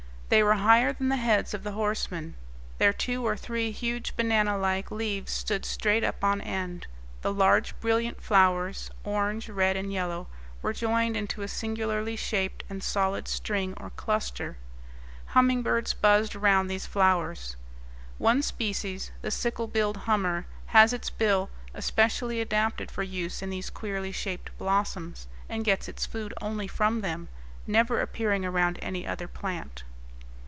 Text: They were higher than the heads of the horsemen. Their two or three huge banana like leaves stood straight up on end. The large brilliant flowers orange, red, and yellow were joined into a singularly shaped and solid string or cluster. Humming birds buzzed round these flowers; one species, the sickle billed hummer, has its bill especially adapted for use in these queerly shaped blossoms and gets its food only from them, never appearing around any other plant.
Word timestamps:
They 0.31 0.43
were 0.43 0.53
higher 0.53 0.93
than 0.93 1.09
the 1.09 1.17
heads 1.17 1.53
of 1.53 1.63
the 1.63 1.73
horsemen. 1.73 2.35
Their 2.77 2.93
two 2.93 3.27
or 3.27 3.35
three 3.35 3.71
huge 3.71 4.15
banana 4.15 4.57
like 4.57 4.89
leaves 4.89 5.33
stood 5.33 5.65
straight 5.65 6.05
up 6.05 6.23
on 6.23 6.39
end. 6.39 6.87
The 7.21 7.33
large 7.33 7.77
brilliant 7.81 8.21
flowers 8.23 8.89
orange, 9.03 9.49
red, 9.49 9.75
and 9.75 9.91
yellow 9.91 10.27
were 10.61 10.71
joined 10.71 11.17
into 11.17 11.41
a 11.41 11.49
singularly 11.49 12.15
shaped 12.15 12.63
and 12.69 12.81
solid 12.81 13.27
string 13.27 13.73
or 13.75 13.89
cluster. 13.89 14.55
Humming 15.35 15.63
birds 15.63 15.93
buzzed 15.93 16.33
round 16.33 16.71
these 16.71 16.85
flowers; 16.85 17.57
one 18.17 18.41
species, 18.41 19.11
the 19.21 19.31
sickle 19.31 19.67
billed 19.67 19.97
hummer, 19.97 20.45
has 20.67 20.93
its 20.93 21.09
bill 21.09 21.49
especially 21.73 22.39
adapted 22.39 22.89
for 22.89 23.03
use 23.03 23.41
in 23.41 23.49
these 23.49 23.69
queerly 23.69 24.13
shaped 24.13 24.57
blossoms 24.57 25.27
and 25.49 25.65
gets 25.65 25.89
its 25.89 26.05
food 26.05 26.33
only 26.41 26.69
from 26.69 27.01
them, 27.01 27.27
never 27.67 27.99
appearing 27.99 28.45
around 28.45 28.79
any 28.81 29.05
other 29.05 29.27
plant. 29.27 29.83